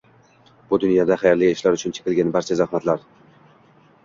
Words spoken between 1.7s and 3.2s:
uchun chekilgan barcha zahmatlar